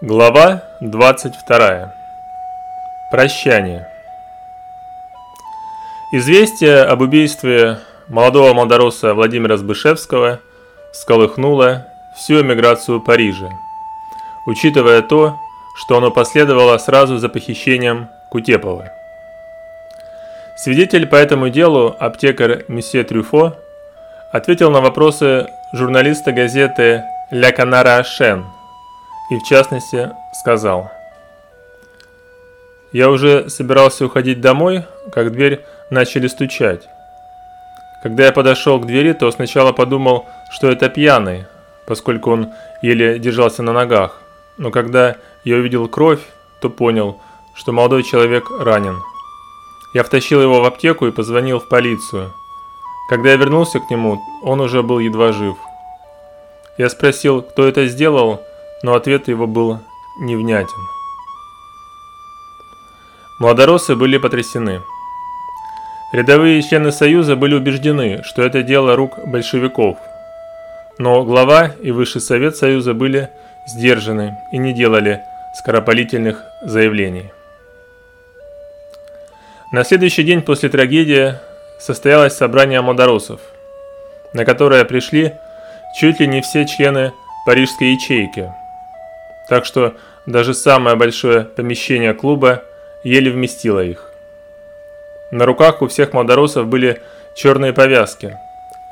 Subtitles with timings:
[0.00, 1.92] Глава 22.
[3.10, 3.88] Прощание.
[6.12, 10.38] Известие об убийстве молодого молдороса Владимира Сбышевского
[10.92, 13.48] сколыхнуло всю эмиграцию Парижа,
[14.46, 15.34] учитывая то,
[15.74, 18.92] что оно последовало сразу за похищением Кутепова.
[20.56, 23.56] Свидетель по этому делу, аптекарь месье Трюфо,
[24.30, 27.02] ответил на вопросы журналиста газеты
[27.32, 28.44] «Ля Канара Шен»,
[29.30, 30.90] и в частности сказал.
[32.92, 36.88] Я уже собирался уходить домой, как дверь начали стучать.
[38.02, 41.44] Когда я подошел к двери, то сначала подумал, что это пьяный,
[41.86, 44.20] поскольку он еле держался на ногах.
[44.56, 46.20] Но когда я увидел кровь,
[46.60, 47.20] то понял,
[47.54, 49.02] что молодой человек ранен.
[49.94, 52.32] Я втащил его в аптеку и позвонил в полицию.
[53.08, 55.56] Когда я вернулся к нему, он уже был едва жив.
[56.76, 58.42] Я спросил, кто это сделал,
[58.82, 59.80] но ответ его был
[60.18, 60.88] невнятен.
[63.38, 64.82] Младоросы были потрясены.
[66.12, 69.98] Рядовые члены Союза были убеждены, что это дело рук большевиков.
[70.98, 73.30] Но глава и высший совет Союза были
[73.66, 75.20] сдержаны и не делали
[75.54, 77.30] скоропалительных заявлений.
[79.70, 81.34] На следующий день после трагедии
[81.78, 83.40] состоялось собрание младоросов,
[84.32, 85.34] на которое пришли
[85.94, 87.12] чуть ли не все члены
[87.44, 88.50] парижской ячейки–
[89.48, 89.94] так что
[90.26, 92.62] даже самое большое помещение клуба
[93.02, 94.04] еле вместило их.
[95.30, 97.00] На руках у всех молдоросов были
[97.34, 98.36] черные повязки,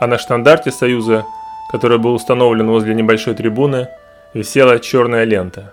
[0.01, 1.25] а на штандарте Союза,
[1.71, 3.89] который был установлен возле небольшой трибуны,
[4.35, 5.73] висела черная лента.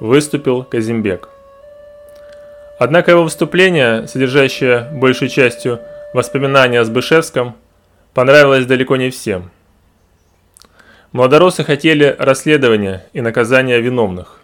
[0.00, 1.28] Выступил Казимбек.
[2.78, 5.80] Однако его выступление, содержащее большей частью
[6.12, 7.56] воспоминания о Сбышевском,
[8.12, 9.50] понравилось далеко не всем–
[11.14, 14.40] Младоросы хотели расследования и наказания виновных.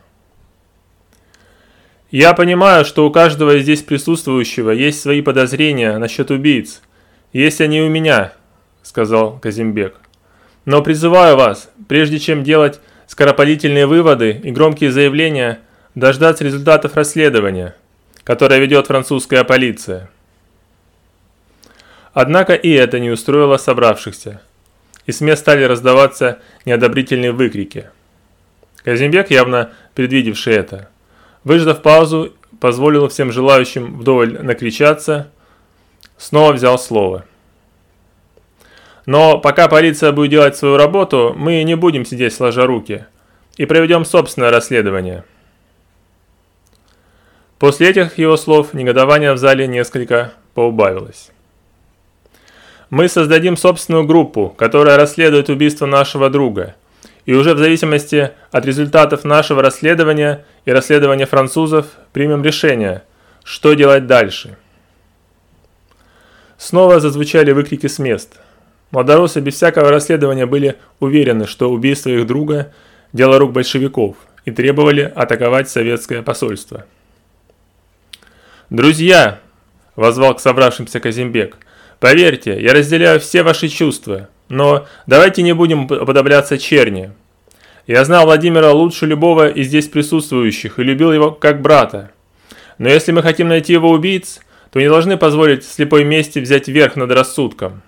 [2.12, 6.80] Я понимаю, что у каждого здесь присутствующего есть свои подозрения насчет убийц.
[7.32, 8.34] Есть они у меня,
[8.84, 9.96] сказал Казимбек.
[10.64, 12.78] Но призываю вас, прежде чем делать
[13.08, 15.58] скоропалительные выводы и громкие заявления,
[15.96, 17.74] дождаться результатов расследования,
[18.22, 20.08] которое ведет французская полиция.
[22.12, 24.40] Однако и это не устроило собравшихся
[25.10, 27.90] и с мест стали раздаваться неодобрительные выкрики.
[28.84, 30.88] Казимбек, явно предвидевший это,
[31.42, 35.28] выждав паузу, позволил всем желающим вдоволь накричаться,
[36.16, 37.24] снова взял слово.
[39.04, 43.04] Но пока полиция будет делать свою работу, мы не будем сидеть сложа руки
[43.56, 45.24] и проведем собственное расследование.
[47.58, 51.32] После этих его слов негодование в зале несколько поубавилось.
[52.90, 56.74] Мы создадим собственную группу, которая расследует убийство нашего друга.
[57.24, 63.04] И уже в зависимости от результатов нашего расследования и расследования французов примем решение,
[63.44, 64.56] что делать дальше.
[66.58, 68.40] Снова зазвучали выкрики с мест.
[68.90, 72.72] Молдоросы без всякого расследования были уверены, что убийство их друга–
[73.12, 76.86] дело рук большевиков и требовали атаковать советское посольство.
[78.68, 79.38] «Друзья!»–
[79.96, 81.56] возвал к собравшимся Казимбек–
[82.00, 87.12] Поверьте, я разделяю все ваши чувства, но давайте не будем подобляться черни.
[87.86, 92.10] Я знал Владимира лучше любого из здесь присутствующих и любил его как брата.
[92.78, 94.40] Но если мы хотим найти его убийц,
[94.72, 97.82] то не должны позволить слепой мести взять верх над рассудком.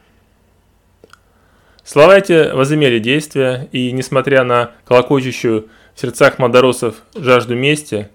[1.82, 8.08] Слова эти возымели действия, и, несмотря на колокочущую в сердцах мадоросов жажду мести,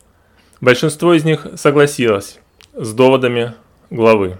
[0.61, 2.39] большинство из них согласилось
[2.75, 3.55] с доводами
[3.89, 4.37] главы.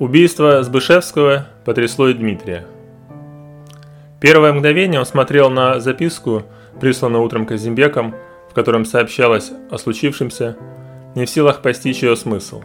[0.00, 2.66] Убийство Сбышевского потрясло и Дмитрия.
[4.20, 6.42] Первое мгновение он смотрел на записку,
[6.80, 8.12] присланную утром Казимбеком,
[8.50, 10.56] в котором сообщалось о случившемся,
[11.14, 12.64] не в силах постичь ее смысл.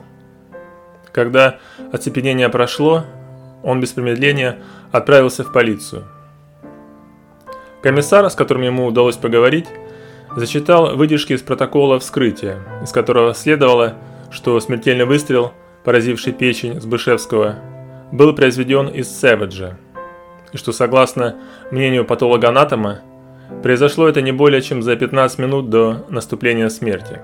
[1.12, 1.60] Когда
[1.92, 3.04] оцепенение прошло,
[3.62, 4.58] он без промедления
[4.92, 6.06] отправился в полицию.
[7.84, 9.68] Комиссар, с которым ему удалось поговорить,
[10.36, 13.98] зачитал выдержки из протокола вскрытия, из которого следовало,
[14.32, 15.54] что смертельный выстрел–
[15.90, 17.56] поразивший печень Сбышевского,
[18.12, 19.76] был произведен из Сэвиджа,
[20.54, 21.38] и что согласно
[21.72, 23.00] мнению патологоанатома,
[23.64, 27.20] произошло это не более чем за 15 минут до наступления смерти.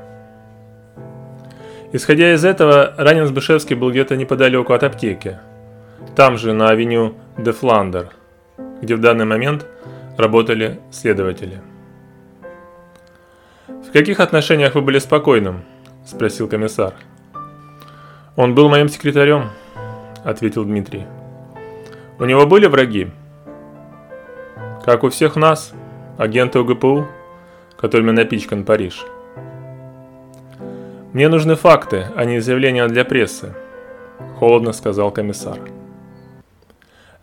[1.93, 5.37] Исходя из этого, ранен Сбышевский был где-то неподалеку от аптеки,
[6.15, 8.13] там же на авеню де Фландер,
[8.81, 9.67] где в данный момент
[10.17, 11.61] работали следователи.
[13.67, 15.61] «В каких отношениях вы были спокойным?»–
[16.03, 16.95] спросил комиссар.
[18.35, 19.49] «Он был моим секретарем»,—
[20.23, 21.05] ответил Дмитрий.
[22.19, 23.09] «У него были враги?»
[24.83, 25.73] Как у всех нас,
[26.17, 27.07] агенты УГПУ,
[27.77, 29.05] которыми напичкан Париж.
[31.13, 33.53] «Мне нужны факты, а не заявления для прессы»,–
[34.39, 35.59] холодно сказал комиссар.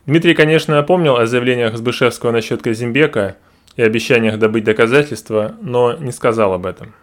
[0.06, 3.36] Дмитрий, конечно, помнил о заявлениях Сбышевского насчет Казимбека
[3.76, 6.94] и обещаниях добыть доказательства, но не сказал об этом.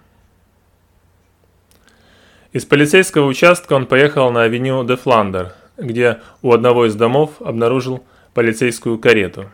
[2.51, 8.03] Из полицейского участка он поехал на авеню де Фландер, где у одного из домов обнаружил
[8.33, 9.51] полицейскую карету.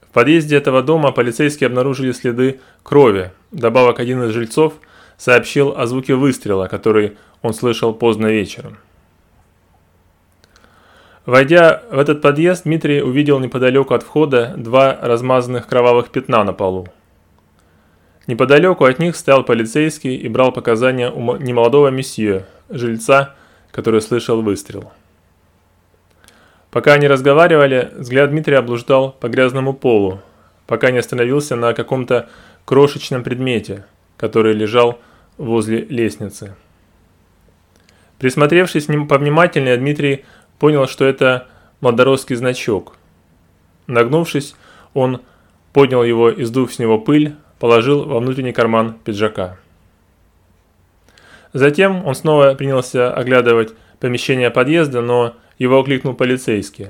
[0.00, 3.32] В подъезде этого дома полицейские обнаружили следы крови.
[3.50, 4.74] Добавок один из жильцов
[5.18, 8.78] сообщил о звуке выстрела, который он слышал поздно вечером.
[11.26, 16.88] Войдя в этот подъезд, Дмитрий увидел неподалеку от входа два размазанных кровавых пятна на полу.
[18.26, 23.34] Неподалеку от них стоял полицейский и брал показания у немолодого месье, жильца,
[23.70, 24.92] который слышал выстрел.
[26.70, 30.20] Пока они разговаривали, взгляд Дмитрия облуждал по грязному полу,
[30.66, 32.28] пока не остановился на каком-то
[32.64, 33.84] крошечном предмете,
[34.16, 34.98] который лежал
[35.36, 36.54] возле лестницы.
[38.18, 40.24] Присмотревшись повнимательнее, Дмитрий
[40.58, 41.48] понял, что это
[41.80, 42.96] младоросский значок.
[43.86, 44.54] Нагнувшись,
[44.94, 45.20] он
[45.74, 49.58] поднял его и, сдув с него пыль, положил во внутренний карман пиджака.
[51.52, 56.88] Затем он снова принялся оглядывать помещение подъезда, но его окликнул полицейский.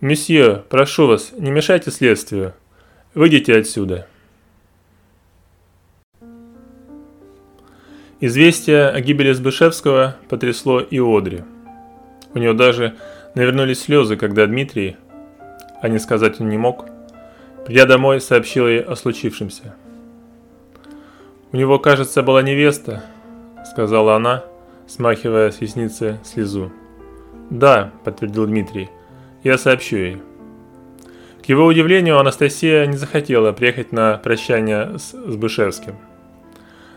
[0.00, 2.54] «Месье, прошу вас, не мешайте следствию.
[3.14, 4.06] Выйдите отсюда».
[8.20, 11.44] Известие о гибели Сбышевского потрясло и Одри.
[12.34, 12.96] У нее даже
[13.36, 14.96] навернулись слезы, когда Дмитрий,
[15.80, 16.86] а не сказать он не мог,
[17.68, 19.74] Придя домой, сообщил ей о случившемся.
[21.52, 23.04] «У него, кажется, была невеста»,—
[23.70, 24.42] сказала она,
[24.86, 26.72] смахивая с ресницы слезу.
[27.50, 28.88] «Да»,— подтвердил Дмитрий,—
[29.44, 30.22] «я сообщу ей».
[31.42, 35.96] К его удивлению, Анастасия не захотела приехать на прощание с, с Бышевским.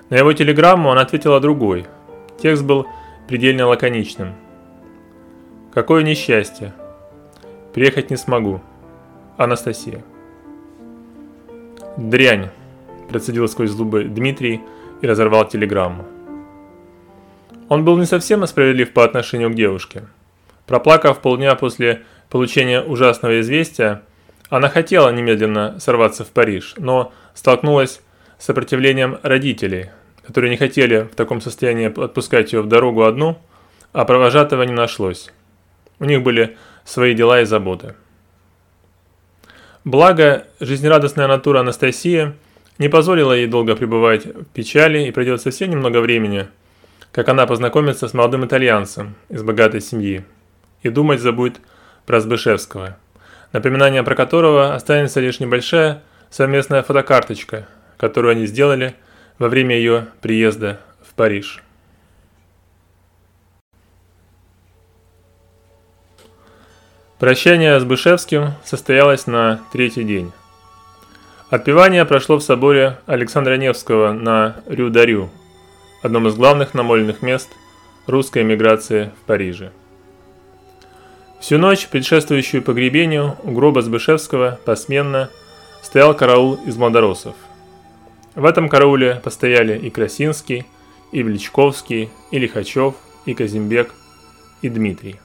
[0.09, 1.85] На его телеграмму она ответила другой.
[2.41, 2.87] Текст был
[3.27, 4.35] предельно лаконичным.
[5.73, 6.73] «Какое несчастье!
[7.73, 8.61] Приехать не смогу.
[9.35, 10.01] Анастасия».
[11.97, 12.49] «Дрянь!»–
[13.09, 14.61] процедил сквозь зубы Дмитрий
[15.01, 16.05] и разорвал телеграмму.
[17.69, 20.03] Он был не совсем справедлив по отношению к девушке.
[20.67, 24.03] Проплакав полдня после получения ужасного известия,
[24.49, 28.01] она хотела немедленно сорваться в Париж, но столкнулась
[28.37, 29.89] с сопротивлением родителей,
[30.25, 33.37] которые не хотели в таком состоянии отпускать ее в дорогу одну,
[33.93, 35.31] а провожатого не нашлось.
[35.99, 37.95] У них были свои дела и заботы.
[39.83, 42.33] Благо, жизнерадостная натура Анастасии
[42.77, 46.47] не позволила ей долго пребывать в печали и пройдет совсем немного времени,
[47.11, 50.23] как она познакомится с молодым итальянцем из богатой семьи
[50.83, 51.61] и думать забудет
[52.05, 52.97] про Збышевского,
[53.53, 57.67] напоминание про которого останется лишь небольшая совместная фотокарточка,
[57.97, 58.93] которую они сделали
[59.39, 61.63] во время ее приезда в Париж.
[67.21, 70.31] Прощание с Бышевским состоялось на третий день.
[71.51, 75.29] Отпевание прошло в соборе Александра Невского на Рю-Дарю,
[76.01, 77.47] одном из главных намоленных мест
[78.07, 79.71] русской эмиграции в Париже.
[81.39, 85.29] Всю ночь, предшествующую погребению, у гроба Сбышевского посменно
[85.83, 87.35] стоял караул из младоросов.
[88.33, 90.65] В этом карауле постояли и Красинский,
[91.11, 92.95] и Величковский, и Лихачев,
[93.27, 93.93] и Казимбек,
[94.63, 95.19] и Дмитрий.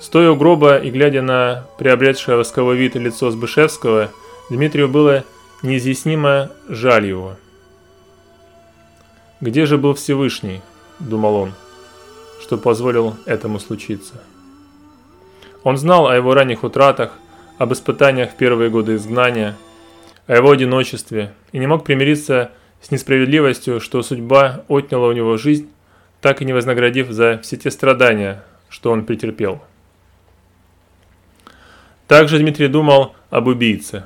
[0.00, 4.10] Стоя у гроба и глядя на приобретшее восковой вид лицо Сбышевского,
[4.48, 5.24] Дмитрию было
[5.62, 7.36] неизъяснимо жаль его.
[9.42, 10.62] «Где же был Всевышний?»–
[10.98, 11.52] думал он,–
[12.40, 14.14] что позволил этому случиться.
[15.62, 17.12] Он знал о его ранних утратах,
[17.58, 19.56] об испытаниях в первые годы изгнания,
[20.26, 25.68] о его одиночестве и не мог примириться с несправедливостью, что судьба отняла у него жизнь,
[26.22, 29.60] так и не вознаградив за все те страдания, что он претерпел.
[32.10, 34.04] Также Дмитрий думал об убийце.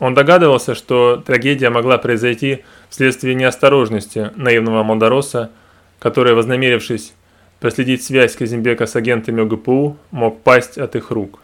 [0.00, 5.52] Он догадывался, что трагедия могла произойти вследствие неосторожности наивного Молдороса,
[6.00, 7.12] который, вознамерившись
[7.60, 11.38] проследить связь Казимбека с агентами ОГПУ, мог пасть от их рук.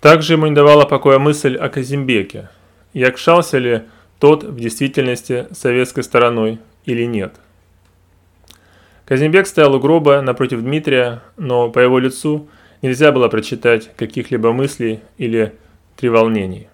[0.00, 2.48] Также ему не давала покоя мысль о Казимбеке.
[2.94, 3.82] Якшался ли
[4.18, 7.36] тот в действительности советской стороной или нет.
[9.04, 12.48] Казимбек стоял у гроба напротив Дмитрия, но по его лицу–
[12.82, 15.54] нельзя было прочитать каких-либо мыслей или
[15.96, 16.68] треволнений.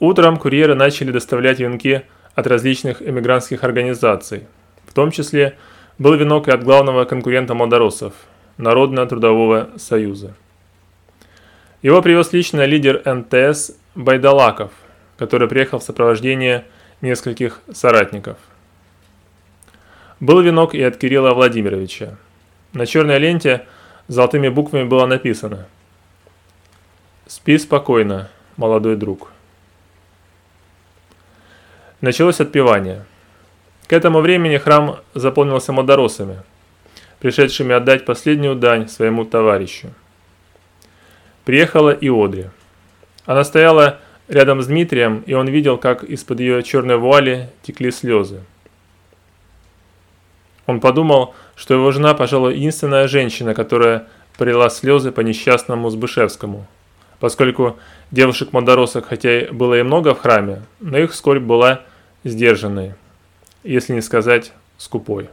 [0.00, 2.02] Утром курьеры начали доставлять венки
[2.34, 4.44] от различных эмигрантских организаций.
[4.86, 5.56] В том числе
[5.98, 8.12] был венок и от главного конкурента молдоросов–
[8.56, 10.34] Народно-трудового союза.
[11.82, 14.70] Его привез лично лидер НТС Байдалаков,
[15.16, 16.62] который приехал в сопровождении
[17.00, 18.38] нескольких соратников.
[20.20, 22.16] Был венок и от Кирилла Владимировича.
[22.72, 23.66] На черной ленте
[24.08, 25.66] золотыми буквами было написано
[27.26, 29.30] «Спи спокойно, молодой друг».
[32.00, 33.04] Началось отпевание.
[33.86, 36.42] К этому времени храм заполнился модоросами,
[37.18, 39.88] пришедшими отдать последнюю дань своему товарищу.
[41.44, 42.46] Приехала и Одри.
[43.26, 48.42] Она стояла рядом с Дмитрием, и он видел, как из-под ее черной вуали текли слезы.
[50.66, 54.06] Он подумал, что его жена, пожалуй, единственная женщина, которая
[54.36, 56.66] пролила слезы по несчастному Збышевскому,
[57.20, 57.76] поскольку
[58.10, 61.82] девушек-модоросок, хотя и было и много в храме, но их скорбь была
[62.24, 62.94] сдержанной,
[63.62, 65.28] если не сказать скупой.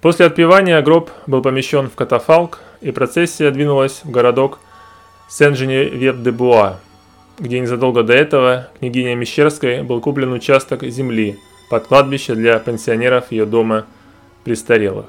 [0.00, 4.58] После отпевания гроб был помещен в катафалк, и процессия двинулась в городок
[5.28, 6.80] Сен-Женевьев-де-Буа,
[7.38, 11.38] где незадолго до этого княгиня Мещерской был куплен участок земли
[11.70, 13.86] под кладбище для пенсионеров ее дома
[14.44, 15.06] престарелых.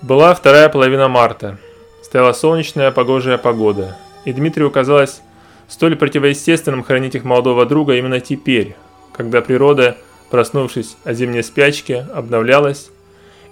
[0.00, 1.58] Была вторая половина марта.
[2.02, 5.22] Стояла солнечная погожая погода, и Дмитрию казалось
[5.68, 8.74] столь противоестественным хранить их молодого друга именно теперь,
[9.12, 9.96] когда природа,
[10.30, 12.90] проснувшись о зимней спячке, обновлялась,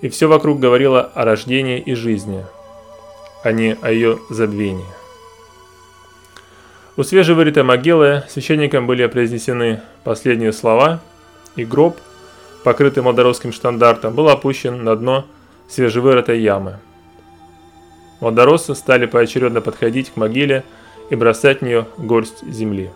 [0.00, 2.44] и все вокруг говорило о рождении и жизни–
[3.42, 4.99] а не о ее забвении.
[7.00, 11.00] У свежевырытой могилы священникам были произнесены последние слова,
[11.56, 11.96] и гроб,
[12.62, 15.24] покрытый молдоровским штандартом, был опущен на дно
[15.66, 16.78] свежевырытой ямы.
[18.20, 20.62] Молдороссы стали поочередно подходить к могиле
[21.08, 22.90] и бросать в нее горсть земли.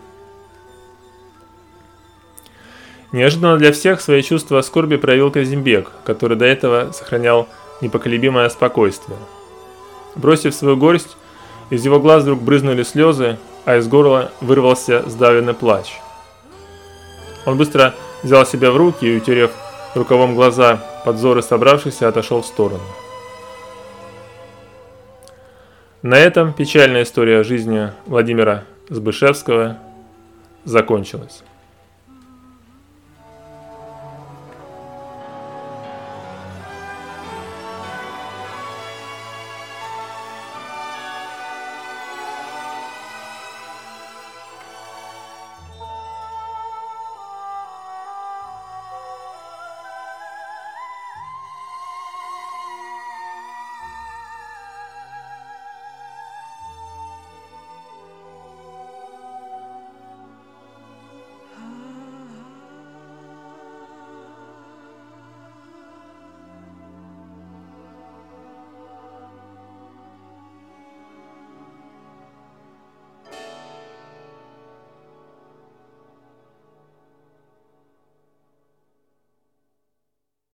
[3.10, 7.48] Неожиданно для всех свои чувства скорби проявил Казимбек, который до этого сохранял
[7.80, 9.16] непоколебимое спокойствие–
[10.14, 11.16] Бросив свою горсть,
[11.70, 16.00] из его глаз вдруг брызнули слезы, а из горла вырвался сдавленный плач.
[17.46, 19.50] Он быстро взял себя в руки и, утерев
[19.94, 22.82] рукавом глаза, подзоры собравшихся, отошел в сторону.
[26.02, 29.78] На этом печальная история жизни Владимира Збышевского
[30.64, 31.42] закончилась.